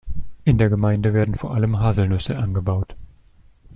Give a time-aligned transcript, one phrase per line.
[0.45, 2.95] In der Gemeinde werden vor allem Haselnüsse angebaut.